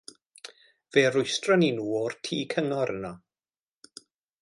Fe 0.95 1.03
rwystron 1.17 1.61
ni 1.65 1.69
nhw 1.77 2.01
o'r 2.01 2.17
Tŷ 2.29 2.43
Cyngor 2.55 2.97
yno. 2.99 3.17